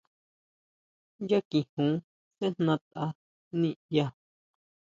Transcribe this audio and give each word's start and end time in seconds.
Yá 1.29 1.39
kijun 1.49 1.93
sejna 2.37 2.73
tʼa 2.91 3.05
niʼya. 3.59 4.05